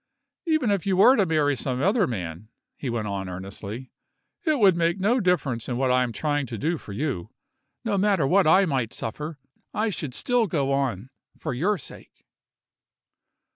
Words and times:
"Even 0.47 0.71
if 0.71 0.87
you 0.87 0.97
were 0.97 1.15
to 1.15 1.27
marry 1.27 1.55
some 1.55 1.79
other 1.79 2.07
man," 2.07 2.47
he 2.75 2.89
went 2.89 3.05
on 3.07 3.29
earnestly, 3.29 3.91
"it 4.43 4.57
would 4.57 4.75
make 4.75 4.99
no 4.99 5.19
difference 5.19 5.69
in 5.69 5.77
what 5.77 5.91
I 5.91 6.01
am 6.01 6.11
trying 6.11 6.47
to 6.47 6.57
do 6.57 6.79
for 6.79 6.91
you. 6.91 7.29
No 7.85 7.99
matter 7.99 8.25
what 8.25 8.47
I 8.47 8.65
might 8.65 8.93
suffer, 8.93 9.37
I 9.75 9.89
should 9.89 10.15
still 10.15 10.47
go 10.47 10.71
on 10.71 11.11
for 11.37 11.53
your 11.53 11.77
sake." 11.77 12.25